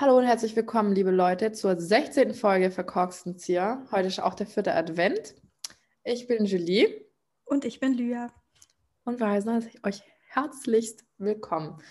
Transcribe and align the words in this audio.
Hallo 0.00 0.16
und 0.16 0.24
herzlich 0.24 0.56
willkommen, 0.56 0.94
liebe 0.94 1.10
Leute, 1.10 1.52
zur 1.52 1.78
16. 1.78 2.32
Folge 2.32 2.70
Verkorksten 2.70 3.36
Zier. 3.36 3.86
Heute 3.92 4.08
ist 4.08 4.18
auch 4.18 4.32
der 4.32 4.46
vierte 4.46 4.74
Advent. 4.74 5.34
Ich 6.04 6.26
bin 6.26 6.46
Julie. 6.46 7.04
Und 7.44 7.66
ich 7.66 7.80
bin 7.80 7.92
Lya. 7.92 8.32
Und 9.04 9.20
wir 9.20 9.28
heißen 9.28 9.62
euch 9.82 10.02
herzlichst 10.30 11.04
willkommen. 11.18 11.82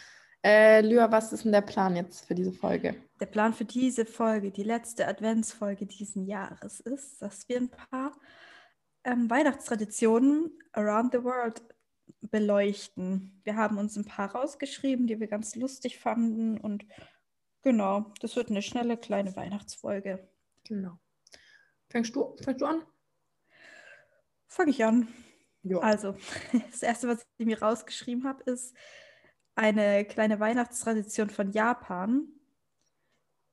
Äh, 0.44 0.82
Lya, 0.82 1.12
was 1.12 1.32
ist 1.32 1.46
denn 1.46 1.52
der 1.52 1.62
Plan 1.62 1.96
jetzt 1.96 2.26
für 2.26 2.34
diese 2.34 2.52
Folge? 2.52 2.96
Der 3.20 3.28
Plan 3.28 3.54
für 3.54 3.66
diese 3.66 4.08
Folge, 4.08 4.50
die 4.50 4.64
letzte 4.64 5.08
Adventsfolge 5.08 5.86
diesen 5.86 6.26
Jahres, 6.26 6.80
ist, 6.80 7.22
dass 7.22 7.48
wir 7.48 7.58
ein 7.58 7.70
paar 7.70 8.14
ähm, 9.04 9.30
Weihnachtstraditionen 9.30 10.50
around 10.72 11.12
the 11.12 11.24
world 11.24 11.62
beleuchten. 12.22 13.40
Wir 13.44 13.56
haben 13.56 13.78
uns 13.78 13.96
ein 13.98 14.06
paar 14.06 14.34
rausgeschrieben, 14.34 15.06
die 15.06 15.20
wir 15.20 15.28
ganz 15.28 15.56
lustig 15.56 16.00
fanden 16.00 16.58
und 16.60 16.86
Genau, 17.62 18.14
das 18.22 18.36
wird 18.36 18.50
eine 18.50 18.62
schnelle 18.62 18.98
kleine 18.98 19.36
Weihnachtsfolge. 19.36 20.28
Genau. 20.64 20.98
Fängst 21.90 22.16
du, 22.16 22.36
fängst 22.42 22.62
du 22.62 22.66
an? 22.66 22.84
Fange 24.48 24.72
ich 24.72 24.84
an. 24.84 25.08
Jo. 25.64 25.80
Also, 25.80 26.16
das 26.72 26.84
erste, 26.84 27.08
was 27.08 27.26
ich 27.38 27.46
mir 27.46 27.62
rausgeschrieben 27.62 28.26
habe, 28.26 28.44
ist 28.44 28.76
eine 29.56 30.06
kleine 30.06 30.40
Weihnachtstradition 30.40 31.30
von 31.30 31.52
Japan. 31.52 32.28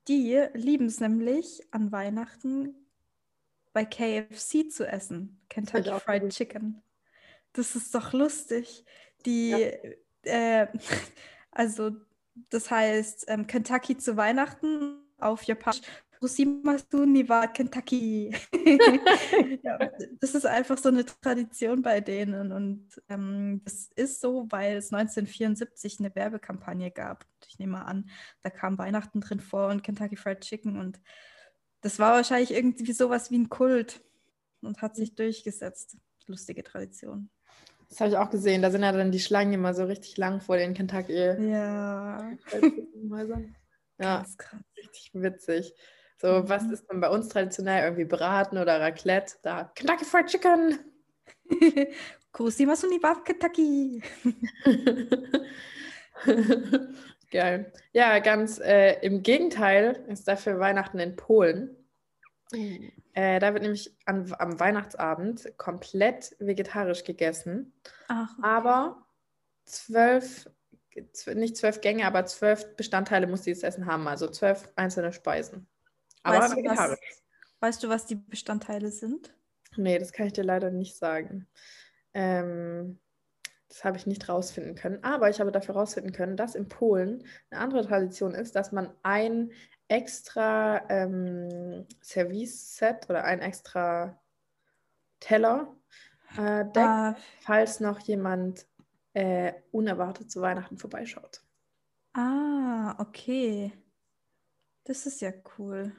Die 0.08 0.46
lieben 0.54 0.86
es 0.86 1.00
nämlich 1.00 1.62
an 1.72 1.90
Weihnachten 1.90 2.74
bei 3.72 3.84
KFC 3.84 4.70
zu 4.70 4.86
essen. 4.86 5.40
Kentucky 5.48 5.90
Fried 6.00 6.28
Chicken. 6.30 6.82
Das 7.52 7.74
ist 7.74 7.94
doch 7.94 8.12
lustig. 8.12 8.84
Die, 9.24 9.50
ja. 9.50 10.62
äh, 10.62 10.68
also 11.50 11.90
das 12.50 12.70
heißt 12.70 13.26
ähm, 13.28 13.46
Kentucky 13.46 13.96
zu 13.96 14.16
Weihnachten 14.16 15.02
auf 15.18 15.42
Japanisch. 15.44 15.82
Rusimasu 16.22 17.06
war 17.28 17.52
Kentucky. 17.52 18.34
ja, 19.62 19.78
das 20.20 20.34
ist 20.34 20.46
einfach 20.46 20.78
so 20.78 20.88
eine 20.88 21.04
Tradition 21.04 21.82
bei 21.82 22.00
denen. 22.00 22.52
Und 22.52 22.88
ähm, 23.08 23.60
das 23.64 23.90
ist 23.94 24.20
so, 24.20 24.46
weil 24.50 24.76
es 24.76 24.92
1974 24.92 26.00
eine 26.00 26.14
Werbekampagne 26.14 26.90
gab. 26.90 27.26
Ich 27.48 27.58
nehme 27.58 27.72
mal 27.72 27.82
an, 27.82 28.08
da 28.42 28.50
kam 28.50 28.78
Weihnachten 28.78 29.20
drin 29.20 29.40
vor 29.40 29.68
und 29.68 29.82
Kentucky 29.82 30.16
Fried 30.16 30.40
Chicken. 30.40 30.78
Und 30.78 31.00
das 31.82 31.98
war 31.98 32.14
wahrscheinlich 32.14 32.52
irgendwie 32.52 32.92
sowas 32.92 33.30
wie 33.30 33.38
ein 33.38 33.48
Kult 33.48 34.02
und 34.62 34.82
hat 34.82 34.96
sich 34.96 35.14
durchgesetzt. 35.14 35.98
Lustige 36.26 36.64
Tradition. 36.64 37.30
Das 37.88 38.00
habe 38.00 38.10
ich 38.10 38.16
auch 38.16 38.30
gesehen. 38.30 38.62
Da 38.62 38.70
sind 38.70 38.82
ja 38.82 38.92
dann 38.92 39.12
die 39.12 39.20
Schlangen 39.20 39.52
immer 39.52 39.74
so 39.74 39.84
richtig 39.84 40.16
lang 40.16 40.40
vor 40.40 40.56
den 40.56 40.74
Kentucky. 40.74 41.14
Ja. 41.14 42.28
ja, 43.98 44.24
richtig 44.76 45.10
witzig. 45.14 45.74
So, 46.18 46.28
mhm. 46.42 46.48
was 46.48 46.64
ist 46.70 46.86
dann 46.88 47.00
bei 47.00 47.10
uns 47.10 47.28
traditionell? 47.28 47.84
Irgendwie 47.84 48.04
Braten 48.04 48.58
oder 48.58 48.80
Raclette? 48.80 49.34
Da 49.42 49.64
Kentucky 49.74 50.04
Fried 50.04 50.26
Chicken. 50.26 50.78
Kurosimasu 52.32 52.88
ni 52.88 53.02
wa 53.02 53.14
Kentucky. 53.24 54.02
Geil. 57.30 57.72
Ja, 57.92 58.18
ganz 58.20 58.58
äh, 58.58 58.98
im 59.00 59.22
Gegenteil 59.22 60.04
ist 60.08 60.28
dafür 60.28 60.58
Weihnachten 60.58 60.98
in 60.98 61.16
Polen. 61.16 61.76
Äh, 63.16 63.38
da 63.38 63.54
wird 63.54 63.62
nämlich 63.62 63.96
an, 64.04 64.30
am 64.38 64.60
Weihnachtsabend 64.60 65.56
komplett 65.56 66.36
vegetarisch 66.38 67.02
gegessen. 67.02 67.72
Ach, 68.08 68.28
okay. 68.36 68.46
Aber 68.46 69.06
zwölf, 69.64 70.50
nicht 71.32 71.56
zwölf 71.56 71.80
Gänge, 71.80 72.06
aber 72.06 72.26
zwölf 72.26 72.76
Bestandteile 72.76 73.26
muss 73.26 73.40
dieses 73.40 73.62
Essen 73.62 73.86
haben. 73.86 74.06
Also 74.06 74.28
zwölf 74.28 74.68
einzelne 74.76 75.14
Speisen. 75.14 75.66
Aber 76.24 76.40
weißt 76.40 76.56
vegetarisch. 76.56 77.00
Du, 77.00 77.06
was, 77.06 77.54
weißt 77.60 77.82
du, 77.84 77.88
was 77.88 78.04
die 78.04 78.16
Bestandteile 78.16 78.90
sind? 78.90 79.34
Nee, 79.76 79.98
das 79.98 80.12
kann 80.12 80.26
ich 80.26 80.34
dir 80.34 80.44
leider 80.44 80.70
nicht 80.70 80.96
sagen. 80.96 81.48
Ähm, 82.12 82.98
das 83.68 83.82
habe 83.82 83.96
ich 83.96 84.06
nicht 84.06 84.28
rausfinden 84.28 84.74
können. 84.74 85.02
Aber 85.02 85.30
ich 85.30 85.40
habe 85.40 85.52
dafür 85.52 85.76
rausfinden 85.76 86.12
können, 86.12 86.36
dass 86.36 86.54
in 86.54 86.68
Polen 86.68 87.24
eine 87.48 87.62
andere 87.62 87.86
Tradition 87.86 88.34
ist, 88.34 88.56
dass 88.56 88.72
man 88.72 88.90
ein 89.02 89.52
extra 89.88 90.88
ähm, 90.88 91.86
Service-Set 92.02 93.08
oder 93.08 93.24
ein 93.24 93.40
extra 93.40 94.20
Teller 95.20 95.74
äh, 96.36 96.64
deckt, 96.64 96.76
ah. 96.76 97.16
falls 97.40 97.80
noch 97.80 98.00
jemand 98.00 98.66
äh, 99.14 99.54
unerwartet 99.72 100.30
zu 100.30 100.40
Weihnachten 100.40 100.76
vorbeischaut. 100.78 101.40
Ah, 102.12 102.94
okay. 102.98 103.72
Das 104.84 105.06
ist 105.06 105.20
ja 105.20 105.32
cool. 105.58 105.92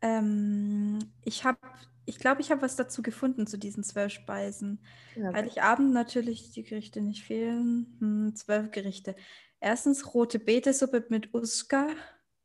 Ähm, 0.00 0.98
ich 1.24 1.44
habe, 1.44 1.58
ich 2.04 2.18
glaube, 2.18 2.40
ich 2.40 2.50
habe 2.50 2.62
was 2.62 2.76
dazu 2.76 3.02
gefunden 3.02 3.46
zu 3.46 3.58
diesen 3.58 3.84
zwölf 3.84 4.12
Speisen. 4.12 4.84
Ja, 5.14 5.32
Heiligabend 5.32 5.92
natürlich 5.92 6.50
die 6.52 6.64
Gerichte 6.64 7.00
nicht 7.00 7.24
fehlen. 7.24 7.96
Hm, 8.00 8.34
zwölf 8.34 8.70
Gerichte. 8.70 9.14
Erstens 9.64 10.12
rote 10.12 10.40
Betesuppe 10.40 11.06
mit 11.08 11.32
Uska. 11.32 11.86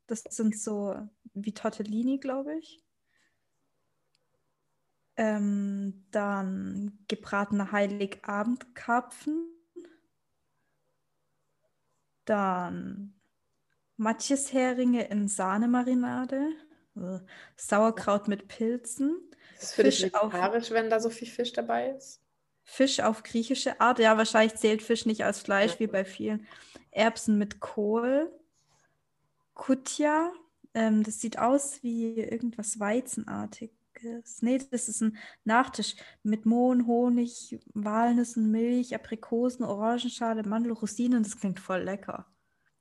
Das 0.06 0.22
sind 0.22 0.56
so 0.56 0.94
wie 1.34 1.52
Tortellini, 1.52 2.18
glaube 2.18 2.56
ich. 2.56 2.80
Ähm, 5.16 6.06
dann 6.12 6.96
gebratene 7.08 7.72
Heiligabendkarpfen. 7.72 9.48
Dann 12.24 13.20
Matjesheringe 13.96 15.08
in 15.08 15.26
Sahnemarinade. 15.26 16.52
Sauerkraut 17.56 18.28
mit 18.28 18.46
Pilzen. 18.46 19.16
Das 19.56 19.64
ist 19.64 19.74
für 19.74 19.82
Fisch 19.82 20.02
dich 20.02 20.12
vegetarisch, 20.14 20.70
wenn 20.70 20.88
da 20.88 21.00
so 21.00 21.10
viel 21.10 21.26
Fisch 21.28 21.52
dabei 21.52 21.90
ist? 21.90 22.22
Fisch 22.70 23.00
auf 23.00 23.22
griechische 23.22 23.80
Art. 23.80 23.98
Ja, 23.98 24.18
wahrscheinlich 24.18 24.54
zählt 24.56 24.82
Fisch 24.82 25.06
nicht 25.06 25.24
als 25.24 25.40
Fleisch 25.40 25.72
ja. 25.72 25.80
wie 25.80 25.86
bei 25.86 26.04
vielen. 26.04 26.46
Erbsen 26.90 27.38
mit 27.38 27.60
Kohl. 27.60 28.30
Kutja. 29.54 30.30
Ähm, 30.74 31.02
das 31.02 31.18
sieht 31.18 31.38
aus 31.38 31.82
wie 31.82 32.20
irgendwas 32.20 32.78
Weizenartiges. 32.78 34.42
Nee, 34.42 34.60
das 34.70 34.88
ist 34.88 35.00
ein 35.00 35.16
Nachtisch 35.44 35.96
mit 36.22 36.44
Mohn, 36.44 36.86
Honig, 36.86 37.58
Walnüssen, 37.72 38.50
Milch, 38.50 38.94
Aprikosen, 38.94 39.64
Orangenschale, 39.64 40.42
Mandel, 40.42 40.72
Rosinen. 40.72 41.22
Das 41.22 41.40
klingt 41.40 41.60
voll 41.60 41.80
lecker. 41.80 42.26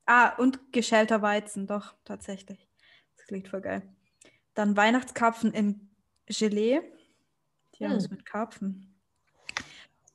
Ah, 0.05 0.35
und 0.35 0.73
geschälter 0.73 1.21
Weizen, 1.21 1.65
doch, 1.65 1.95
tatsächlich. 2.03 2.67
Das 3.15 3.25
klingt 3.25 3.47
voll 3.47 3.61
geil. 3.61 3.83
Dann 4.53 4.75
Weihnachtskarpfen 4.75 5.53
in 5.53 5.89
Gelee. 6.25 6.81
Die 7.75 7.85
hm. 7.85 7.91
haben 7.91 7.97
es 7.97 8.09
mit 8.09 8.25
Karpfen. 8.25 8.96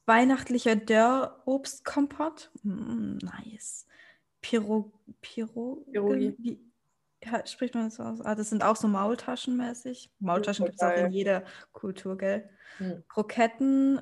Weihnachtlicher 0.06 0.76
Dörrobstkompott. 0.76 2.50
Mm, 2.62 3.18
nice. 3.18 3.86
Piro, 4.40 4.92
Piro, 5.20 5.84
Pirogi. 5.90 6.60
Ja, 7.24 7.46
spricht 7.46 7.74
man 7.74 7.84
das 7.84 7.94
so 7.94 8.02
aus? 8.02 8.20
Ah, 8.20 8.34
das 8.34 8.50
sind 8.50 8.64
auch 8.64 8.74
so 8.74 8.88
Maultaschenmäßig. 8.88 10.10
Maultaschen 10.18 10.64
gibt 10.64 10.80
es 10.80 10.82
auch 10.82 10.96
in 10.96 11.12
jeder 11.12 11.44
Kultur, 11.72 12.18
gell? 12.18 12.50
Hm. 12.78 13.04
Kroketten 13.08 14.00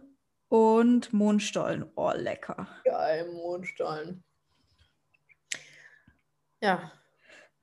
und 0.48 1.12
Mondstollen. 1.12 1.90
Oh, 1.96 2.12
lecker. 2.14 2.66
Geil, 2.84 3.30
Mondstollen. 3.32 4.24
Ja. 6.62 6.92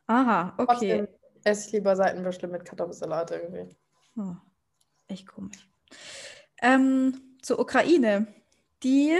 Aha, 0.05 0.53
okay. 0.57 0.65
Trotzdem 0.67 1.07
esse 1.43 1.67
ich 1.67 1.73
lieber 1.73 1.95
Seitenwürstel 1.95 2.49
mit 2.49 2.65
Kartoffelsalat 2.65 3.31
irgendwie. 3.31 3.75
Oh, 4.15 4.35
echt 5.07 5.27
komisch. 5.27 5.67
Ähm, 6.61 7.26
zur 7.47 7.59
Ukraine. 7.59 8.27
Die 8.83 9.17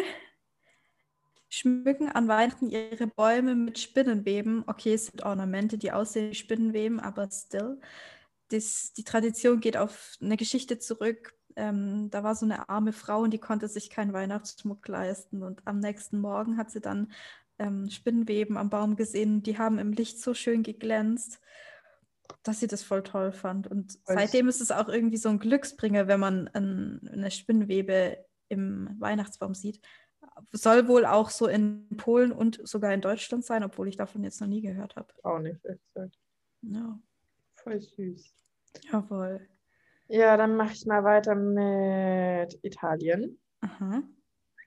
schmücken 1.48 2.10
an 2.10 2.28
Weihnachten 2.28 2.70
ihre 2.70 3.08
Bäume 3.08 3.56
mit 3.56 3.80
Spinnenweben. 3.80 4.66
Okay, 4.68 4.94
es 4.94 5.06
sind 5.06 5.24
Ornamente, 5.24 5.78
die 5.78 5.94
aussehen 5.94 6.32
wie 6.32 6.36
Spinnenweben, 6.36 7.00
aber 7.00 7.30
still. 7.32 7.80
Das, 8.50 8.92
die 8.92 9.06
Tradition 9.06 9.62
geht 9.62 9.78
auf 9.78 10.18
eine 10.22 10.36
Geschichte 10.36 10.78
zurück. 10.78 11.36
Ähm, 11.56 12.10
da 12.12 12.24
war 12.24 12.36
so 12.36 12.46
eine 12.46 12.68
arme 12.68 12.92
Frau 12.92 13.22
und 13.22 13.32
die 13.32 13.40
konnte 13.40 13.70
sich 13.70 13.90
keinen 13.90 14.12
Weihnachtsschmuck 14.12 14.86
leisten. 14.90 15.42
Und 15.42 15.62
am 15.66 15.80
nächsten 15.80 16.20
Morgen 16.20 16.58
hat 16.58 16.70
sie 16.70 16.82
dann 16.82 17.14
ähm, 17.60 17.90
Spinnenweben 17.90 18.58
am 18.58 18.70
Baum 18.70 18.98
gesehen. 18.98 19.42
Die 19.42 19.58
haben 19.58 19.80
im 19.80 19.94
Licht 19.94 20.20
so 20.20 20.34
schön 20.34 20.64
geglänzt, 20.64 21.40
dass 22.48 22.60
sie 22.60 22.68
das 22.68 22.84
voll 22.84 23.04
toll 23.04 23.32
fand. 23.32 23.68
Und 23.68 24.00
Was? 24.06 24.16
seitdem 24.16 24.48
ist 24.48 24.62
es 24.62 24.72
auch 24.72 24.90
irgendwie 24.90 25.18
so 25.18 25.30
ein 25.30 25.40
Glücksbringer, 25.40 26.08
wenn 26.08 26.20
man 26.20 26.48
ein, 26.50 27.08
eine 27.12 27.32
Spinnenwebe 27.32 28.26
im 28.50 28.96
Weihnachtsbaum 29.00 29.54
sieht. 29.54 29.82
Soll 30.52 30.88
wohl 30.88 31.06
auch 31.06 31.30
so 31.30 31.48
in 31.48 31.88
Polen 31.98 32.32
und 32.32 32.60
sogar 32.68 32.94
in 32.94 33.02
Deutschland 33.02 33.46
sein, 33.46 33.64
obwohl 33.64 33.88
ich 33.88 33.98
davon 33.98 34.24
jetzt 34.24 34.40
noch 34.42 34.48
nie 34.48 34.62
gehört 34.62 34.96
habe. 34.96 35.14
Auch 35.24 35.40
nicht, 35.40 35.64
exakt. 35.66 36.18
Ja. 36.62 37.00
Voll 37.56 37.82
süß. 37.82 38.34
Jawohl. 38.92 39.48
Ja, 40.08 40.38
dann 40.38 40.56
mache 40.56 40.74
ich 40.74 40.86
mal 40.86 41.04
weiter 41.04 41.36
mit 41.36 42.60
Italien. 42.64 43.40
Aha. 43.62 44.04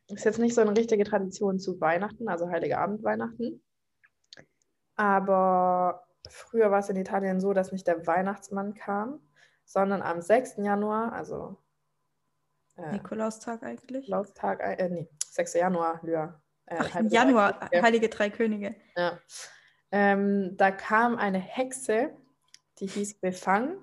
Ist 0.08 0.24
jetzt 0.24 0.38
nicht 0.38 0.54
so 0.54 0.60
eine 0.60 0.76
richtige 0.76 1.04
Tradition 1.04 1.58
zu 1.58 1.80
Weihnachten, 1.80 2.28
also 2.28 2.48
Heilige 2.48 2.78
Abend 2.78 3.02
Weihnachten. 3.02 3.62
Aber 4.96 6.04
früher 6.28 6.70
war 6.70 6.80
es 6.80 6.88
in 6.88 6.96
Italien 6.96 7.40
so, 7.40 7.52
dass 7.52 7.72
nicht 7.72 7.86
der 7.86 8.06
Weihnachtsmann 8.06 8.74
kam, 8.74 9.20
sondern 9.64 10.02
am 10.02 10.20
6. 10.20 10.56
Januar, 10.58 11.12
also 11.12 11.56
äh, 12.76 12.92
Nikolaustag 12.92 13.62
eigentlich? 13.62 14.02
Nikolaustag, 14.02 14.60
äh, 14.60 14.88
nee, 14.88 15.08
6. 15.30 15.54
Januar, 15.54 16.00
Lyra. 16.02 16.40
Äh, 16.66 16.76
Ach, 16.78 16.96
im 16.96 17.08
Januar, 17.08 17.68
Drei 17.70 17.82
Heilige 17.82 18.08
Drei 18.08 18.30
Könige. 18.30 18.74
Ja. 18.96 19.18
Ähm, 19.92 20.56
da 20.56 20.70
kam 20.70 21.16
eine 21.16 21.38
Hexe, 21.38 22.10
die 22.78 22.86
hieß 22.86 23.20
Befang 23.20 23.76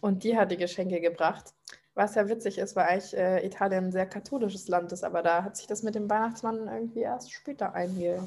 und 0.00 0.24
die 0.24 0.36
hat 0.36 0.50
die 0.50 0.56
Geschenke 0.56 1.00
gebracht. 1.00 1.54
Was 1.94 2.14
ja 2.14 2.28
witzig 2.28 2.58
ist, 2.58 2.76
weil 2.76 2.86
eigentlich 2.86 3.16
äh, 3.16 3.44
Italien 3.44 3.86
ein 3.86 3.92
sehr 3.92 4.06
katholisches 4.06 4.68
Land 4.68 4.92
ist, 4.92 5.04
aber 5.04 5.22
da 5.22 5.42
hat 5.42 5.56
sich 5.56 5.66
das 5.66 5.82
mit 5.82 5.96
dem 5.96 6.08
Weihnachtsmann 6.08 6.68
irgendwie 6.68 7.00
erst 7.00 7.32
später 7.32 7.74
einge... 7.74 8.26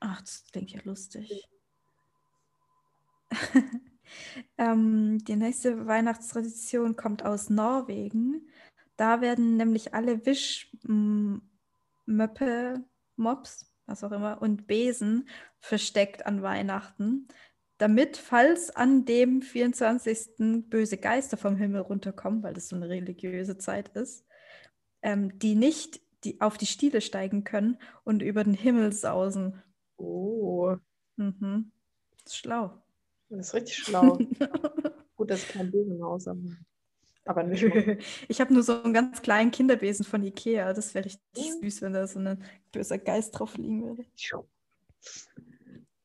Ach, 0.00 0.20
das 0.20 0.44
klingt 0.50 0.72
ja 0.72 0.80
lustig. 0.84 1.48
ähm, 4.58 5.18
die 5.24 5.36
nächste 5.36 5.86
Weihnachtstradition 5.86 6.96
kommt 6.96 7.24
aus 7.24 7.50
Norwegen. 7.50 8.48
Da 8.96 9.20
werden 9.20 9.56
nämlich 9.56 9.94
alle 9.94 10.24
Wischmöppe, 10.24 11.42
Mops, 13.16 13.72
was 13.86 14.04
auch 14.04 14.12
immer, 14.12 14.40
und 14.40 14.66
Besen 14.66 15.28
versteckt 15.58 16.26
an 16.26 16.42
Weihnachten, 16.42 17.28
damit, 17.78 18.16
falls 18.16 18.70
an 18.70 19.04
dem 19.04 19.42
24. 19.42 20.68
böse 20.68 20.96
Geister 20.96 21.36
vom 21.36 21.56
Himmel 21.56 21.80
runterkommen, 21.80 22.42
weil 22.42 22.54
das 22.54 22.68
so 22.68 22.76
eine 22.76 22.88
religiöse 22.88 23.58
Zeit 23.58 23.88
ist, 23.96 24.24
ähm, 25.02 25.38
die 25.38 25.54
nicht 25.54 26.00
die 26.24 26.40
auf 26.40 26.56
die 26.56 26.66
Stiele 26.66 27.00
steigen 27.00 27.44
können 27.44 27.78
und 28.02 28.22
über 28.22 28.44
den 28.44 28.54
Himmel 28.54 28.92
sausen. 28.92 29.62
Oh. 29.96 30.76
Mhm. 31.16 31.70
Das 32.22 32.32
ist 32.32 32.38
schlau. 32.38 32.83
Das 33.28 33.48
ist 33.48 33.54
richtig 33.54 33.76
schlau. 33.76 34.18
Gut, 35.16 35.30
dass 35.30 35.42
ich 35.42 35.48
kein 35.48 35.70
Besenhaus 35.70 36.26
habe. 36.26 36.40
Aber 37.24 37.42
nicht 37.42 37.62
Ich 38.28 38.40
habe 38.40 38.52
nur 38.52 38.62
so 38.62 38.82
einen 38.82 38.92
ganz 38.92 39.22
kleinen 39.22 39.50
Kinderbesen 39.50 40.04
von 40.04 40.22
Ikea. 40.22 40.72
Das 40.72 40.94
wäre 40.94 41.06
richtig 41.06 41.52
süß, 41.60 41.82
wenn 41.82 41.94
da 41.94 42.06
so 42.06 42.18
ein 42.18 42.42
böser 42.72 42.98
Geist 42.98 43.38
drauf 43.38 43.56
liegen 43.56 43.82
würde. 43.84 44.04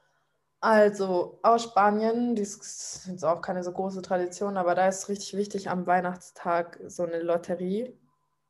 Also 0.60 1.38
aus 1.42 1.64
Spanien, 1.64 2.34
die 2.34 2.42
ist 2.42 3.06
jetzt 3.08 3.24
auch 3.24 3.40
keine 3.40 3.62
so 3.62 3.72
große 3.72 4.02
Tradition, 4.02 4.56
aber 4.56 4.74
da 4.74 4.88
ist 4.88 5.08
richtig 5.08 5.36
wichtig 5.36 5.68
am 5.70 5.86
Weihnachtstag 5.86 6.80
so 6.86 7.04
eine 7.04 7.20
Lotterie. 7.20 7.96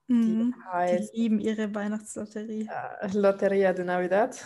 Mhm. 0.06 0.54
Die 0.54 0.72
heißt. 0.72 1.12
Die 1.12 1.20
lieben 1.20 1.40
ihre 1.40 1.74
Weihnachtslotterie. 1.74 2.68
Äh, 3.00 3.08
Lotteria 3.12 3.72
de 3.72 3.84
Navidad. 3.84 4.42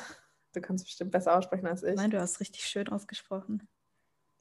Du 0.52 0.60
kannst 0.60 0.84
bestimmt 0.84 1.12
besser 1.12 1.36
aussprechen 1.36 1.66
als 1.66 1.82
ich. 1.82 1.94
Nein, 1.94 2.10
du 2.10 2.20
hast 2.20 2.40
richtig 2.40 2.64
schön 2.64 2.88
ausgesprochen. 2.88 3.68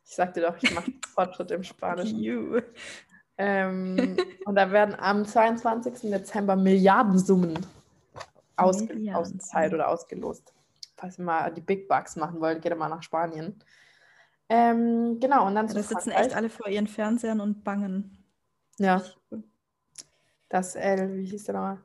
Ich 0.05 0.15
sagte 0.15 0.41
doch, 0.41 0.57
ich 0.61 0.73
mache 0.73 0.91
Fortschritt 1.13 1.51
im 1.51 1.63
Spanischen. 1.63 2.63
Ähm, 3.37 4.17
und 4.45 4.55
da 4.55 4.71
werden 4.71 4.95
am 4.95 5.25
22. 5.25 6.09
Dezember 6.09 6.55
Milliardensummen 6.55 7.59
ausge 8.55 8.97
ausgezahlt 9.13 9.73
oder 9.73 9.89
ausgelost 9.89 10.53
falls 10.99 11.17
ihr 11.17 11.25
mal 11.25 11.51
die 11.51 11.61
Big 11.61 11.87
Bucks 11.87 12.15
machen 12.15 12.39
wollt, 12.41 12.61
geht 12.61 12.77
mal 12.77 12.89
nach 12.89 13.03
Spanien. 13.03 13.63
Ähm, 14.49 15.19
genau, 15.19 15.47
und 15.47 15.55
dann 15.55 15.67
ja, 15.67 15.73
Da 15.73 15.83
sitzen 15.83 16.11
echt 16.11 16.35
alle 16.35 16.49
vor 16.49 16.67
ihren 16.67 16.87
Fernsehern 16.87 17.39
und 17.39 17.63
bangen. 17.63 18.23
Ja. 18.77 19.01
Das 20.49 20.75
El, 20.75 21.17
wie 21.17 21.25
hieß 21.25 21.45
der 21.45 21.55
nochmal? 21.55 21.77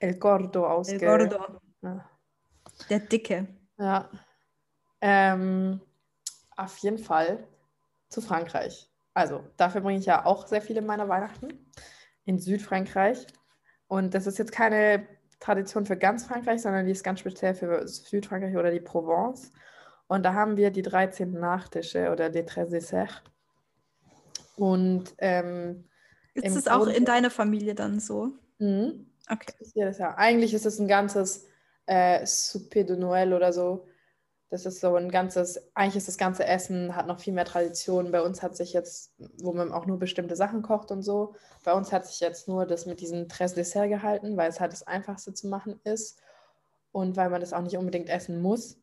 El 0.00 0.18
Gordo 0.18 0.66
ausge... 0.66 0.94
El 0.94 1.00
Gordo. 1.00 1.60
Ja. 1.82 2.08
Der 2.90 3.00
Dicke. 3.00 3.48
Ja. 3.78 4.08
Ähm, 5.00 5.80
auf 6.56 6.76
jeden 6.78 6.98
Fall 6.98 7.46
zu 8.08 8.20
Frankreich. 8.20 8.90
Also, 9.14 9.44
dafür 9.56 9.80
bringe 9.80 9.98
ich 9.98 10.06
ja 10.06 10.24
auch 10.24 10.46
sehr 10.46 10.62
viele 10.62 10.82
meiner 10.82 11.08
Weihnachten 11.08 11.70
in 12.24 12.38
Südfrankreich. 12.38 13.26
Und 13.86 14.14
das 14.14 14.26
ist 14.26 14.38
jetzt 14.38 14.52
keine 14.52 15.06
Tradition 15.40 15.86
für 15.86 15.96
ganz 15.96 16.24
Frankreich, 16.24 16.62
sondern 16.62 16.86
die 16.86 16.92
ist 16.92 17.04
ganz 17.04 17.20
speziell 17.20 17.54
für 17.54 17.86
Südfrankreich 17.86 18.56
oder 18.56 18.70
die 18.70 18.80
Provence. 18.80 19.52
Und 20.08 20.24
da 20.24 20.34
haben 20.34 20.56
wir 20.56 20.70
die 20.70 20.82
13 20.82 21.32
Nachtische 21.32 22.10
oder 22.10 22.30
die 22.30 22.44
13 22.44 22.70
Desserts. 22.70 23.22
Und 24.56 25.14
ähm, 25.18 25.84
ist 26.34 26.56
es 26.56 26.68
auch 26.68 26.86
in 26.86 27.04
deiner 27.04 27.30
Familie 27.30 27.74
dann 27.74 28.00
so? 28.00 28.32
Mhm. 28.58 29.06
Okay. 29.30 29.52
Ja. 29.74 30.16
Eigentlich 30.16 30.54
ist 30.54 30.66
es 30.66 30.78
ein 30.78 30.88
ganzes 30.88 31.46
äh, 31.86 32.24
Souper 32.26 32.84
de 32.84 32.96
Noël 32.96 33.34
oder 33.34 33.52
so. 33.52 33.86
Das 34.50 34.64
ist 34.64 34.80
so 34.80 34.94
ein 34.94 35.10
ganzes, 35.10 35.60
eigentlich 35.74 35.96
ist 35.96 36.08
das 36.08 36.16
ganze 36.16 36.46
Essen, 36.46 36.96
hat 36.96 37.06
noch 37.06 37.20
viel 37.20 37.34
mehr 37.34 37.44
Tradition. 37.44 38.10
Bei 38.10 38.22
uns 38.22 38.42
hat 38.42 38.56
sich 38.56 38.72
jetzt, 38.72 39.12
wo 39.42 39.52
man 39.52 39.72
auch 39.72 39.84
nur 39.84 39.98
bestimmte 39.98 40.36
Sachen 40.36 40.62
kocht 40.62 40.90
und 40.90 41.02
so, 41.02 41.34
bei 41.64 41.74
uns 41.74 41.92
hat 41.92 42.06
sich 42.06 42.20
jetzt 42.20 42.48
nur 42.48 42.64
das 42.64 42.86
mit 42.86 43.00
diesem 43.00 43.28
Tres 43.28 43.54
Dessert 43.54 43.88
gehalten, 43.88 44.36
weil 44.38 44.48
es 44.48 44.58
halt 44.58 44.72
das 44.72 44.86
Einfachste 44.86 45.34
zu 45.34 45.48
machen 45.48 45.80
ist 45.84 46.18
und 46.92 47.16
weil 47.16 47.28
man 47.28 47.42
das 47.42 47.52
auch 47.52 47.60
nicht 47.60 47.76
unbedingt 47.76 48.08
essen 48.08 48.40
muss. 48.40 48.80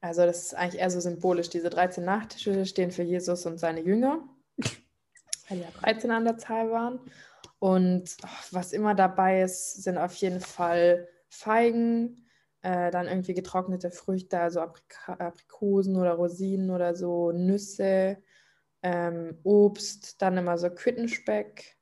Also 0.00 0.24
das 0.24 0.44
ist 0.44 0.54
eigentlich 0.54 0.80
eher 0.80 0.90
so 0.90 1.00
symbolisch. 1.00 1.50
Diese 1.50 1.70
13 1.70 2.04
Nachtische 2.04 2.64
stehen 2.66 2.92
für 2.92 3.02
Jesus 3.02 3.44
und 3.46 3.58
seine 3.58 3.80
Jünger, 3.80 4.22
weil 5.48 5.58
ja 5.58 5.68
13 5.80 6.10
an 6.12 6.24
der 6.24 6.38
Zahl 6.38 6.70
waren. 6.70 7.00
Und 7.58 8.16
oh, 8.22 8.28
was 8.52 8.72
immer 8.72 8.94
dabei 8.94 9.42
ist, 9.42 9.82
sind 9.82 9.98
auf 9.98 10.14
jeden 10.14 10.40
Fall 10.40 11.08
Feigen, 11.28 12.27
äh, 12.62 12.90
dann 12.90 13.06
irgendwie 13.06 13.34
getrocknete 13.34 13.90
Früchte, 13.90 14.40
also 14.40 14.60
Aprik 14.60 14.98
Aprikosen 15.06 15.96
oder 15.96 16.14
Rosinen 16.14 16.70
oder 16.70 16.94
so, 16.94 17.32
Nüsse, 17.32 18.18
ähm, 18.82 19.38
Obst, 19.44 20.20
dann 20.22 20.36
immer 20.36 20.58
so 20.58 20.70
Quittenspeck, 20.70 21.76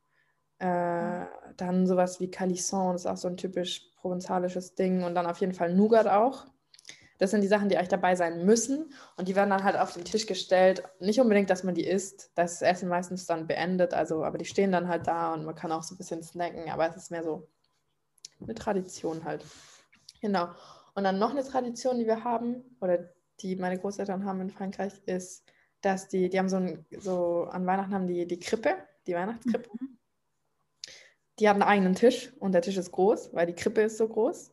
äh, 0.59 1.26
dann 1.56 1.87
sowas 1.87 2.21
wie 2.21 2.30
Calisson, 2.30 2.92
das 2.92 3.02
ist 3.02 3.11
auch 3.11 3.16
so 3.16 3.28
ein 3.28 3.37
typisch 3.37 3.90
provenzalisches 3.97 4.75
Ding 4.75 5.02
und 5.02 5.14
dann 5.14 5.26
auf 5.26 5.38
jeden 5.38 5.54
Fall 5.54 5.75
Nougat 5.75 6.06
auch. 6.06 6.47
Das 7.18 7.30
sind 7.30 7.40
die 7.40 7.49
Sachen, 7.49 7.71
die 7.71 7.78
eigentlich 7.78 7.88
dabei 7.88 8.14
sein 8.14 8.45
müssen 8.45 8.92
und 9.16 9.28
die 9.28 9.35
werden 9.35 9.49
dann 9.49 9.64
halt 9.64 9.76
auf 9.78 9.95
den 9.95 10.04
Tisch 10.04 10.26
gestellt. 10.26 10.83
Nicht 11.00 11.18
unbedingt, 11.18 11.49
dass 11.49 11.64
man 11.64 11.75
die 11.75 11.87
isst, 11.87 12.30
das 12.35 12.54
ist 12.54 12.62
Essen 12.62 12.90
meistens 12.90 13.25
dann 13.25 13.47
beendet, 13.47 13.95
also 13.95 14.23
aber 14.23 14.37
die 14.37 14.45
stehen 14.45 14.73
dann 14.73 14.88
halt 14.88 15.06
da 15.06 15.33
und 15.33 15.47
man 15.47 15.54
kann 15.54 15.73
auch 15.73 15.83
so 15.83 15.95
ein 15.95 15.99
bisschen 15.99 16.23
snacken, 16.23 16.71
aber 16.71 16.88
es 16.88 16.97
ist 16.97 17.11
mehr 17.11 17.25
so 17.25 17.49
eine 18.42 18.54
Tradition 18.54 19.25
halt. 19.25 19.45
Genau. 20.20 20.49
Und 20.94 21.04
dann 21.04 21.18
noch 21.18 21.30
eine 21.30 21.44
Tradition, 21.44 21.99
die 21.99 22.06
wir 22.06 22.25
haben, 22.25 22.76
oder 22.80 23.11
die 23.40 23.56
meine 23.56 23.78
Großeltern 23.78 24.25
haben 24.25 24.40
in 24.40 24.50
Frankreich, 24.50 24.92
ist, 25.06 25.44
dass 25.82 26.08
die, 26.08 26.28
die 26.28 26.38
haben 26.38 26.49
so, 26.49 26.56
ein, 26.56 26.87
so 26.99 27.44
an 27.50 27.66
Weihnachten 27.66 27.94
haben 27.94 28.06
die 28.06 28.26
die 28.26 28.38
Krippe, 28.38 28.76
die 29.06 29.14
Weihnachtskrippe. 29.14 29.68
Mhm. 29.73 29.99
Die 31.38 31.49
hat 31.49 31.54
einen 31.54 31.62
eigenen 31.62 31.94
Tisch 31.94 32.32
und 32.38 32.52
der 32.52 32.62
Tisch 32.62 32.78
ist 32.78 32.92
groß, 32.92 33.35
weil 33.35 33.46
die 33.46 33.54
Krippe 33.54 33.82
ist 33.82 33.99
so 33.99 34.08
groß. 34.08 34.52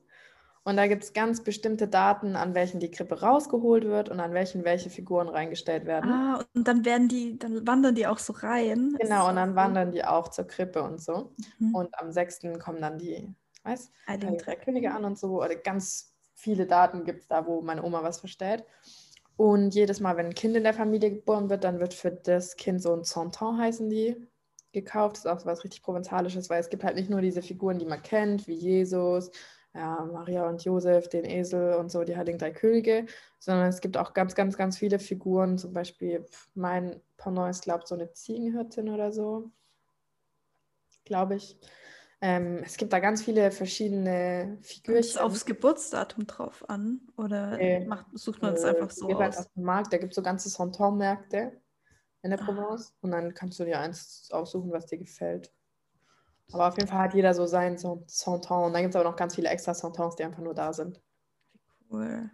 Und 0.65 0.77
da 0.77 0.87
gibt 0.87 1.03
es 1.03 1.13
ganz 1.13 1.43
bestimmte 1.43 1.89
Daten, 1.89 2.37
an 2.37 2.55
welchen 2.55 2.79
die 2.79 2.91
Krippe 2.91 3.19
rausgeholt 3.19 3.83
wird 3.83 4.09
und 4.09 4.21
an 4.21 4.33
welchen 4.33 4.63
welche 4.63 4.89
Figuren 4.89 5.27
reingestellt 5.27 5.85
werden. 5.85 6.09
Ah, 6.09 6.45
und 6.53 6.67
dann 6.67 6.85
werden 6.85 7.09
die, 7.09 7.37
dann 7.37 7.67
wandern 7.67 7.95
die 7.95 8.07
auch 8.07 8.17
so 8.17 8.31
rein. 8.33 8.95
Genau, 8.99 9.27
und 9.29 9.35
dann 9.35 9.55
wandern 9.55 9.91
die 9.91 10.05
auch 10.05 10.29
zur 10.29 10.45
Krippe 10.45 10.81
und 10.83 11.01
so. 11.01 11.33
Mhm. 11.59 11.75
Und 11.75 11.99
am 11.99 12.11
6. 12.13 12.59
kommen 12.59 12.79
dann 12.79 12.97
die 12.97 13.33
weiß, 13.63 13.91
die 14.17 14.37
drei 14.37 14.55
Könige 14.55 14.91
an 14.91 15.05
und 15.05 15.17
so. 15.17 15.41
Oder 15.43 15.55
ganz 15.55 16.15
viele 16.33 16.65
Daten 16.65 17.03
gibt 17.03 17.21
es 17.21 17.27
da, 17.27 17.45
wo 17.45 17.61
meine 17.61 17.83
Oma 17.83 18.03
was 18.03 18.19
verstellt. 18.19 18.65
Und 19.35 19.73
jedes 19.73 19.99
Mal, 19.99 20.17
wenn 20.17 20.27
ein 20.27 20.35
Kind 20.35 20.55
in 20.55 20.63
der 20.63 20.73
Familie 20.73 21.11
geboren 21.11 21.49
wird, 21.49 21.63
dann 21.63 21.79
wird 21.79 21.93
für 21.93 22.11
das 22.11 22.55
Kind 22.55 22.81
so 22.81 22.93
ein 22.93 23.03
Santon 23.03 23.57
heißen 23.57 23.89
die 23.89 24.15
gekauft. 24.71 25.15
Das 25.15 25.25
ist 25.25 25.31
auch 25.31 25.39
so 25.39 25.45
was 25.45 25.63
richtig 25.63 25.81
Provenzalisches, 25.81 26.49
weil 26.49 26.59
es 26.59 26.69
gibt 26.69 26.83
halt 26.83 26.95
nicht 26.95 27.09
nur 27.09 27.21
diese 27.21 27.41
Figuren, 27.41 27.79
die 27.79 27.85
man 27.85 28.01
kennt, 28.01 28.47
wie 28.47 28.55
Jesus, 28.55 29.31
ja, 29.73 30.05
Maria 30.11 30.47
und 30.47 30.63
Josef, 30.63 31.09
den 31.09 31.25
Esel 31.25 31.75
und 31.75 31.89
so, 31.89 32.03
die 32.03 32.15
Heiligen 32.15 32.37
Drei 32.37 32.51
Könige, 32.51 33.05
sondern 33.39 33.67
es 33.67 33.81
gibt 33.81 33.97
auch 33.97 34.13
ganz, 34.13 34.35
ganz, 34.35 34.55
ganz 34.55 34.77
viele 34.77 34.99
Figuren. 34.99 35.57
Zum 35.57 35.73
Beispiel 35.73 36.25
mein 36.53 37.01
Pendant 37.17 37.49
ist, 37.49 37.63
glaube 37.63 37.81
ich, 37.83 37.87
so 37.87 37.95
eine 37.95 38.11
Ziegenhirtin 38.11 38.89
oder 38.89 39.11
so, 39.11 39.51
glaube 41.05 41.35
ich. 41.35 41.57
Ähm, 42.25 42.61
es 42.63 42.77
gibt 42.77 42.93
da 42.93 42.99
ganz 42.99 43.21
viele 43.21 43.51
verschiedene 43.51 44.57
Figuren. 44.61 44.97
Ist 44.97 45.19
aufs 45.19 45.45
Geburtsdatum 45.45 46.25
drauf 46.25 46.63
an? 46.69 47.01
Oder 47.17 47.51
okay. 47.55 47.85
macht, 47.85 48.05
sucht 48.13 48.41
man 48.41 48.53
es 48.53 48.63
äh, 48.63 48.69
einfach 48.69 48.91
so 48.91 49.09
aus? 49.09 49.37
Auf 49.39 49.51
dem 49.53 49.63
Markt, 49.63 49.91
da 49.91 49.97
gibt 49.97 50.13
es 50.13 50.15
so 50.15 50.21
ganze 50.21 50.47
Santon-Märkte 50.47 51.59
in 52.21 52.29
der 52.29 52.39
ah. 52.39 52.45
Provence. 52.45 52.95
Und 53.01 53.11
dann 53.11 53.33
kannst 53.33 53.59
du 53.59 53.65
dir 53.65 53.77
eins 53.77 54.29
aussuchen, 54.31 54.71
was 54.71 54.85
dir 54.85 54.99
gefällt. 54.99 55.51
Aber 56.53 56.69
auf 56.69 56.77
jeden 56.77 56.87
Fall 56.87 56.99
hat 56.99 57.13
jeder 57.13 57.33
so 57.33 57.45
sein 57.45 57.77
Santon. 57.77 58.63
Und 58.63 58.71
dann 58.71 58.83
gibt 58.83 58.95
es 58.95 58.95
aber 58.95 59.09
noch 59.09 59.17
ganz 59.17 59.35
viele 59.35 59.49
extra 59.49 59.73
Santons, 59.73 60.15
die 60.15 60.23
einfach 60.23 60.41
nur 60.41 60.53
da 60.53 60.71
sind. 60.71 61.01
Cool. 61.91 62.31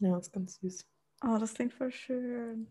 Ja, 0.00 0.18
ist 0.18 0.32
ganz 0.32 0.56
süß. 0.56 0.84
Oh, 1.24 1.38
das 1.38 1.54
klingt 1.54 1.74
voll 1.74 1.92
schön. 1.92 2.66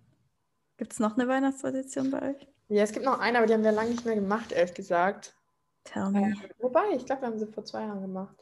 Gibt 0.76 0.92
es 0.92 1.00
noch 1.00 1.16
eine 1.16 1.30
Weihnachtstradition 1.30 2.12
bei 2.12 2.32
euch? 2.32 2.48
Ja, 2.68 2.84
es 2.84 2.92
gibt 2.92 3.06
noch 3.06 3.20
eine, 3.20 3.38
aber 3.38 3.48
die 3.48 3.54
haben 3.54 3.64
wir 3.64 3.72
lange 3.72 3.92
nicht 3.92 4.04
mehr 4.04 4.16
gemacht, 4.16 4.52
ehrlich 4.52 4.74
gesagt. 4.74 5.38
Tell 5.84 6.10
me. 6.10 6.32
Äh, 6.32 6.50
wobei, 6.60 6.92
ich 6.96 7.06
glaube, 7.06 7.22
wir 7.22 7.28
haben 7.28 7.40
sie 7.40 7.48
vor 7.48 7.66
zwei 7.66 7.82
Jahren 7.82 8.02
gemacht. 8.02 8.36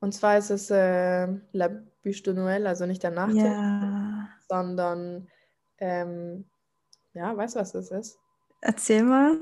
Und 0.00 0.12
zwar 0.12 0.38
ist 0.38 0.50
es 0.50 0.70
äh, 0.70 1.26
La 1.52 1.68
Bûche 2.02 2.22
de 2.22 2.34
Noël, 2.34 2.66
also 2.66 2.86
nicht 2.86 3.02
der 3.02 3.10
Nachtisch, 3.10 3.42
ja. 3.42 4.28
sondern, 4.48 5.28
ähm, 5.78 6.48
ja, 7.12 7.36
weißt 7.36 7.56
du, 7.56 7.60
was 7.60 7.72
das 7.72 7.90
ist? 7.90 8.18
Erzähl 8.62 9.02
mal. 9.02 9.38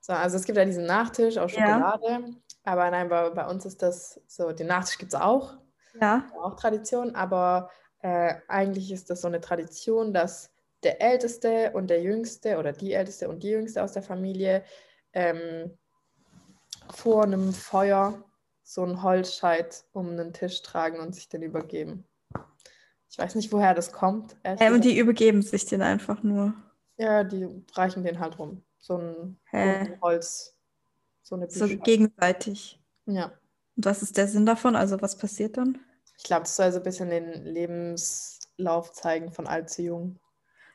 So, 0.00 0.12
also 0.12 0.36
es 0.36 0.44
gibt 0.44 0.58
ja 0.58 0.64
diesen 0.64 0.86
Nachtisch 0.86 1.38
aus 1.38 1.52
Schokolade, 1.52 2.06
ja. 2.06 2.20
aber 2.64 2.90
nein, 2.90 3.08
bei, 3.08 3.30
bei 3.30 3.46
uns 3.46 3.64
ist 3.66 3.82
das 3.82 4.20
so, 4.26 4.52
den 4.52 4.68
Nachtisch 4.68 4.98
gibt 4.98 5.14
es 5.14 5.20
auch. 5.20 5.58
Ja. 6.00 6.26
Auch 6.40 6.54
Tradition, 6.54 7.14
aber 7.14 7.70
äh, 8.00 8.34
eigentlich 8.48 8.90
ist 8.92 9.10
das 9.10 9.20
so 9.20 9.28
eine 9.28 9.40
Tradition, 9.40 10.12
dass 10.12 10.52
der 10.82 11.00
Älteste 11.00 11.72
und 11.72 11.88
der 11.88 12.02
Jüngste 12.02 12.58
oder 12.58 12.72
die 12.72 12.92
Älteste 12.92 13.28
und 13.28 13.42
die 13.42 13.50
Jüngste 13.50 13.82
aus 13.82 13.92
der 13.92 14.02
Familie 14.02 14.64
ähm, 15.12 15.76
vor 16.92 17.24
einem 17.24 17.52
Feuer 17.52 18.22
so 18.62 18.82
einen 18.82 19.02
Holzscheit 19.02 19.84
um 19.92 20.10
einen 20.10 20.32
Tisch 20.32 20.62
tragen 20.62 21.00
und 21.00 21.14
sich 21.14 21.28
den 21.28 21.42
übergeben. 21.42 22.04
Ich 23.10 23.18
weiß 23.18 23.34
nicht, 23.34 23.52
woher 23.52 23.74
das 23.74 23.92
kommt. 23.92 24.36
Und 24.44 24.84
die 24.84 24.98
übergeben 24.98 25.42
sich 25.42 25.66
den 25.66 25.82
einfach 25.82 26.22
nur. 26.22 26.54
Ja, 26.96 27.24
die 27.24 27.64
reichen 27.74 28.04
den 28.04 28.20
halt 28.20 28.38
rum 28.38 28.62
so 28.82 28.98
ein, 28.98 29.38
Hä? 29.50 29.98
Holz. 30.02 30.56
So 31.22 31.36
eine 31.36 31.48
So 31.48 31.66
gegenseitig. 31.68 32.80
Ja. 33.06 33.32
Und 33.76 33.84
was 33.86 34.02
ist 34.02 34.16
der 34.16 34.28
Sinn 34.28 34.44
davon? 34.44 34.76
Also 34.76 35.00
was 35.00 35.16
passiert 35.16 35.56
dann? 35.56 35.78
Ich 36.18 36.24
glaube, 36.24 36.42
das 36.42 36.56
soll 36.56 36.70
so 36.72 36.78
ein 36.78 36.82
bisschen 36.82 37.08
den 37.08 37.44
Lebenslauf 37.44 38.92
zeigen 38.92 39.32
von 39.32 39.46
alt 39.46 39.70
zu 39.70 39.82
jung. 39.82 40.18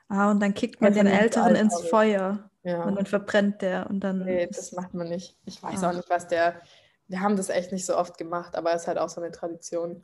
Ah, 0.09 0.31
und 0.31 0.39
dann 0.39 0.53
kickt 0.53 0.81
man 0.81 0.93
ja, 0.93 1.03
den 1.03 1.11
Älteren 1.11 1.55
ins 1.55 1.81
Feuer. 1.89 2.49
Ja. 2.63 2.83
Und 2.83 2.95
dann 2.95 3.05
verbrennt 3.05 3.61
der 3.61 3.89
und 3.89 4.01
dann. 4.01 4.25
Nee, 4.25 4.47
das 4.47 4.71
macht 4.71 4.93
man 4.93 5.09
nicht. 5.09 5.37
Ich 5.45 5.61
weiß 5.61 5.83
ah. 5.83 5.89
auch 5.89 5.93
nicht, 5.93 6.09
was 6.09 6.27
der. 6.27 6.61
Wir 7.07 7.21
haben 7.21 7.37
das 7.37 7.49
echt 7.49 7.71
nicht 7.71 7.85
so 7.85 7.97
oft 7.97 8.17
gemacht, 8.17 8.55
aber 8.55 8.73
es 8.73 8.81
ist 8.81 8.87
halt 8.87 8.97
auch 8.97 9.09
so 9.09 9.21
eine 9.21 9.31
Tradition. 9.31 10.03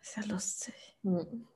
Ist 0.00 0.16
ja 0.16 0.24
lustig. 0.24 0.98
Hm. 1.02 1.46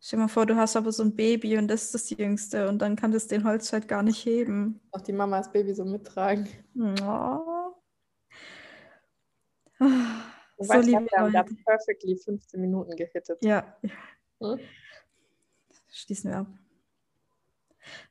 Stell 0.00 0.18
dir 0.18 0.22
mal 0.24 0.28
vor, 0.28 0.46
du 0.46 0.54
hast 0.56 0.76
aber 0.76 0.92
so 0.92 1.02
ein 1.02 1.16
Baby 1.16 1.56
und 1.56 1.66
das 1.66 1.84
ist 1.84 1.94
das 1.94 2.10
Jüngste 2.10 2.68
und 2.68 2.80
dann 2.80 2.94
kann 2.94 3.10
das 3.10 3.26
den 3.26 3.44
Holz 3.44 3.72
halt 3.72 3.88
gar 3.88 4.02
nicht 4.02 4.24
heben. 4.26 4.80
Auch 4.92 5.00
die 5.00 5.14
Mama 5.14 5.38
das 5.38 5.50
Baby 5.50 5.74
so 5.74 5.84
mittragen. 5.84 6.46
Oh. 6.76 7.72
Du 9.78 9.86
so 10.58 10.68
weißt, 10.68 10.86
liebe 10.86 11.06
wir 11.10 11.18
haben 11.18 11.32
da 11.32 11.42
perfectly 11.42 12.16
15 12.16 12.60
Minuten 12.60 12.94
gehittet. 12.96 13.38
Ja. 13.42 13.76
Hm? 14.40 14.60
Schließen 15.94 16.32
wir 16.32 16.38
ab. 16.38 16.48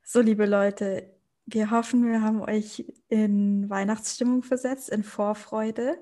So, 0.03 0.21
liebe 0.21 0.45
Leute, 0.45 1.13
wir 1.45 1.69
hoffen, 1.69 2.05
wir 2.05 2.21
haben 2.21 2.41
euch 2.41 2.85
in 3.09 3.69
Weihnachtsstimmung 3.69 4.41
versetzt, 4.41 4.89
in 4.89 5.03
Vorfreude. 5.03 5.97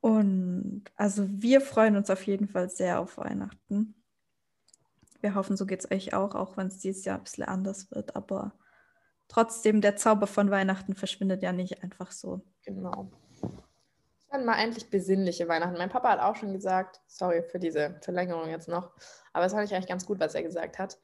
Und 0.00 0.84
also 0.94 1.26
wir 1.28 1.60
freuen 1.60 1.96
uns 1.96 2.10
auf 2.10 2.24
jeden 2.28 2.46
Fall 2.46 2.70
sehr 2.70 3.00
auf 3.00 3.18
Weihnachten. 3.18 3.96
Wir 5.20 5.34
hoffen, 5.34 5.56
so 5.56 5.66
geht 5.66 5.80
es 5.80 5.90
euch 5.90 6.14
auch, 6.14 6.36
auch 6.36 6.56
wenn 6.56 6.68
es 6.68 6.78
dieses 6.78 7.04
Jahr 7.04 7.18
ein 7.18 7.24
bisschen 7.24 7.44
anders 7.44 7.90
wird. 7.90 8.14
Aber 8.14 8.54
trotzdem, 9.26 9.80
der 9.80 9.96
Zauber 9.96 10.28
von 10.28 10.52
Weihnachten 10.52 10.94
verschwindet 10.94 11.42
ja 11.42 11.52
nicht 11.52 11.82
einfach 11.82 12.12
so. 12.12 12.46
Genau. 12.62 13.10
Werden 14.30 14.46
mal 14.46 14.62
endlich 14.62 14.88
besinnliche 14.90 15.48
Weihnachten. 15.48 15.76
Mein 15.76 15.90
Papa 15.90 16.10
hat 16.10 16.20
auch 16.20 16.36
schon 16.36 16.52
gesagt, 16.52 17.00
sorry 17.06 17.42
für 17.42 17.58
diese 17.58 17.98
Verlängerung 18.02 18.48
jetzt 18.48 18.68
noch, 18.68 18.92
aber 19.32 19.46
es 19.46 19.52
fand 19.52 19.66
ich 19.66 19.74
eigentlich 19.74 19.88
ganz 19.88 20.06
gut, 20.06 20.20
was 20.20 20.34
er 20.34 20.42
gesagt 20.42 20.78
hat. 20.78 20.98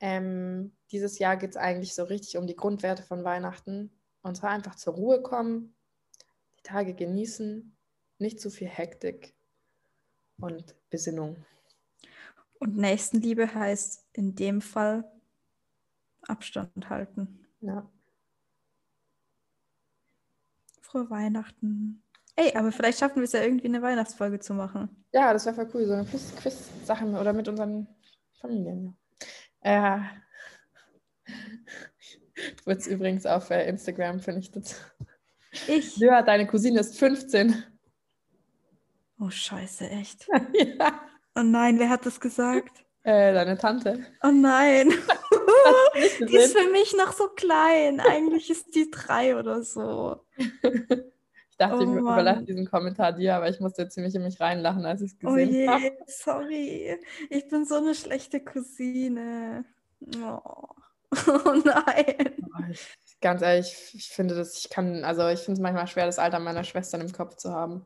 Ähm, 0.00 0.72
dieses 0.90 1.18
Jahr 1.18 1.36
geht 1.36 1.50
es 1.50 1.56
eigentlich 1.56 1.94
so 1.94 2.04
richtig 2.04 2.36
um 2.36 2.46
die 2.46 2.56
Grundwerte 2.56 3.02
von 3.02 3.24
Weihnachten. 3.24 3.90
Und 4.22 4.36
zwar 4.36 4.50
einfach 4.50 4.74
zur 4.74 4.94
Ruhe 4.94 5.22
kommen, 5.22 5.74
die 6.58 6.62
Tage 6.62 6.94
genießen, 6.94 7.76
nicht 8.18 8.40
zu 8.40 8.50
viel 8.50 8.68
Hektik 8.68 9.34
und 10.38 10.74
Besinnung. 10.90 11.44
Und 12.58 12.76
Nächstenliebe 12.76 13.54
heißt 13.54 14.06
in 14.12 14.34
dem 14.34 14.60
Fall 14.60 15.10
Abstand 16.22 16.90
halten. 16.90 17.46
Ja. 17.60 17.90
Frohe 20.82 21.08
Weihnachten. 21.08 22.02
Ey, 22.36 22.54
aber 22.54 22.72
vielleicht 22.72 22.98
schaffen 22.98 23.16
wir 23.16 23.24
es 23.24 23.32
ja 23.32 23.42
irgendwie 23.42 23.66
eine 23.66 23.82
Weihnachtsfolge 23.82 24.40
zu 24.40 24.54
machen. 24.54 25.04
Ja, 25.12 25.32
das 25.32 25.46
wäre 25.46 25.54
voll 25.54 25.70
cool. 25.74 25.86
So 25.86 25.92
eine 25.92 26.04
Quiz-Sache 26.04 27.04
oder 27.06 27.32
mit 27.32 27.48
unseren 27.48 27.86
Familien. 28.40 28.96
Ja. 29.64 29.96
Äh, 29.96 30.00
wird 32.64 32.80
es 32.80 32.86
übrigens 32.86 33.26
auf 33.26 33.50
äh, 33.50 33.68
Instagram 33.68 34.20
vernichtet. 34.20 34.74
Ich? 35.66 35.96
Ja, 35.96 36.22
deine 36.22 36.46
Cousine 36.46 36.80
ist 36.80 36.98
15. 36.98 37.64
Oh, 39.20 39.30
scheiße, 39.30 39.88
echt? 39.90 40.28
ja. 40.52 41.00
Oh 41.34 41.42
nein, 41.42 41.78
wer 41.78 41.88
hat 41.88 42.06
das 42.06 42.20
gesagt? 42.20 42.84
Äh, 43.02 43.32
deine 43.32 43.58
Tante. 43.58 44.06
Oh 44.22 44.30
nein. 44.30 44.90
die 46.20 46.36
ist 46.36 46.56
für 46.56 46.70
mich 46.70 46.94
noch 46.96 47.12
so 47.12 47.28
klein. 47.28 48.00
Eigentlich 48.00 48.50
ist 48.50 48.74
die 48.74 48.90
drei 48.90 49.36
oder 49.36 49.62
so. 49.62 50.24
Ich 51.60 51.66
dachte, 51.66 51.86
oh, 51.86 51.92
ich 51.92 52.00
überlasse 52.00 52.44
diesen 52.44 52.66
Kommentar 52.66 53.12
dir, 53.12 53.36
aber 53.36 53.48
ich 53.48 53.60
musste 53.60 53.88
ziemlich 53.88 54.14
in 54.14 54.22
mich 54.22 54.40
reinlachen, 54.40 54.86
als 54.86 55.02
ich 55.02 55.12
es 55.12 55.18
oh 55.24 55.34
gesehen 55.34 55.68
oh 55.68 55.72
habe. 55.72 55.92
Sorry. 56.06 56.98
Ich 57.28 57.48
bin 57.48 57.66
so 57.66 57.76
eine 57.76 57.94
schlechte 57.94 58.40
Cousine. 58.40 59.64
Oh, 60.22 60.68
oh 61.28 61.54
nein. 61.64 62.34
Ganz 63.20 63.42
ehrlich, 63.42 63.92
ich 63.92 64.08
finde 64.08 64.34
das, 64.34 64.56
ich 64.56 64.70
kann, 64.70 65.04
also 65.04 65.28
ich 65.28 65.40
finde 65.40 65.58
es 65.58 65.62
manchmal 65.62 65.86
schwer, 65.86 66.06
das 66.06 66.18
Alter 66.18 66.38
meiner 66.38 66.64
Schwestern 66.64 67.02
im 67.02 67.12
Kopf 67.12 67.36
zu 67.36 67.52
haben. 67.52 67.84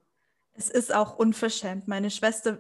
Es 0.53 0.71
ist 0.71 0.95
auch 0.95 1.17
unverschämt. 1.19 1.89
Meine 1.89 2.11
Schwester 2.11 2.59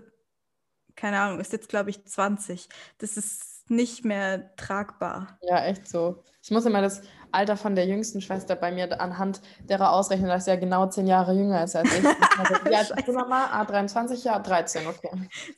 keine 0.96 1.20
Ahnung, 1.20 1.40
ist 1.40 1.52
jetzt, 1.52 1.68
glaube 1.68 1.90
ich, 1.90 2.04
20. 2.04 2.68
Das 2.98 3.16
ist 3.16 3.68
nicht 3.70 4.04
mehr 4.04 4.54
tragbar. 4.56 5.38
Ja, 5.42 5.64
echt 5.64 5.88
so. 5.88 6.22
Ich 6.42 6.50
muss 6.50 6.66
immer 6.66 6.82
das 6.82 7.02
Alter 7.34 7.56
von 7.56 7.74
der 7.74 7.86
jüngsten 7.86 8.20
Schwester 8.20 8.56
bei 8.56 8.72
mir 8.72 9.00
anhand 9.00 9.40
derer 9.68 9.92
ausrechnen, 9.92 10.28
dass 10.28 10.44
sie 10.44 10.52
ja 10.52 10.56
genau 10.56 10.86
zehn 10.86 11.06
Jahre 11.06 11.34
jünger 11.34 11.64
ist 11.64 11.76
als 11.76 11.92
ich. 11.98 12.06
Alt 12.06 12.96
bist 12.96 13.08
du 13.08 13.12
nochmal? 13.12 13.46
A23, 13.48 14.24
ja, 14.24 14.38
13, 14.38 14.86
okay. 14.86 15.10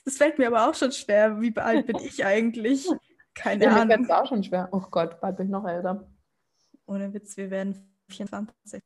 Das 0.04 0.16
fällt 0.16 0.38
mir 0.38 0.48
aber 0.48 0.68
auch 0.68 0.74
schon 0.74 0.92
schwer. 0.92 1.40
Wie 1.40 1.56
alt 1.56 1.86
bin 1.86 1.96
ich 1.98 2.24
eigentlich? 2.24 2.88
Keine 3.34 3.64
ja, 3.64 3.70
Ahnung. 3.70 3.88
Das 3.88 4.00
ist 4.00 4.10
auch 4.10 4.26
schon 4.26 4.42
schwer. 4.42 4.68
Oh 4.72 4.82
Gott, 4.90 5.20
bald 5.20 5.36
bin 5.36 5.46
ich 5.46 5.52
noch 5.52 5.66
älter. 5.66 6.08
Ohne 6.86 7.12
Witz, 7.12 7.36
wir 7.36 7.50
werden 7.50 7.96
24. 8.08 8.80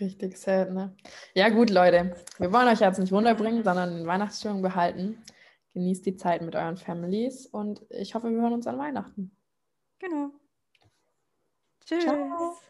Richtig 0.00 0.38
sad, 0.38 0.72
ne? 0.72 0.96
Ja, 1.34 1.50
gut, 1.50 1.70
Leute. 1.70 2.16
Wir 2.38 2.52
wollen 2.52 2.68
euch 2.68 2.80
jetzt 2.80 2.98
nicht 2.98 3.12
runterbringen, 3.12 3.62
sondern 3.62 3.98
in 3.98 4.06
Weihnachtsstimmung 4.06 4.62
behalten. 4.62 5.22
Genießt 5.74 6.04
die 6.04 6.16
Zeit 6.16 6.42
mit 6.42 6.56
euren 6.56 6.76
Families 6.76 7.46
und 7.46 7.84
ich 7.90 8.14
hoffe, 8.14 8.30
wir 8.30 8.40
hören 8.40 8.54
uns 8.54 8.66
an 8.66 8.78
Weihnachten. 8.78 9.36
Genau. 9.98 10.30
Tschüss. 11.98 12.04
Ciao. 12.04 12.62